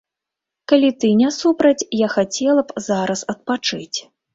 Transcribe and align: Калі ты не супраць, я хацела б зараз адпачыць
Калі 0.73 0.89
ты 1.03 1.11
не 1.21 1.29
супраць, 1.37 1.85
я 2.05 2.11
хацела 2.17 2.61
б 2.67 2.87
зараз 2.91 3.19
адпачыць 3.33 3.97